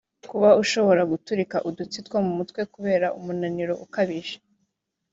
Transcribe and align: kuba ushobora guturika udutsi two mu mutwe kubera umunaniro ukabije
kuba 0.29 0.49
ushobora 0.63 1.01
guturika 1.11 1.57
udutsi 1.69 1.97
two 2.05 2.17
mu 2.25 2.31
mutwe 2.39 2.61
kubera 2.73 3.07
umunaniro 3.17 3.73
ukabije 3.85 4.35